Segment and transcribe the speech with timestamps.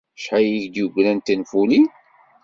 [0.17, 1.85] Acḥal ay ak-d-yeggran d tinfulin?